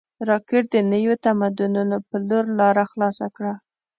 [0.29, 3.53] راکټ د نویو تمدنونو په لور لاره خلاصه کړې